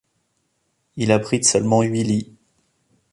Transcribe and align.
Il 0.95 1.11
abrite 1.11 1.45
seulement 1.45 1.83
huit 1.83 2.01
lits. 2.03 2.33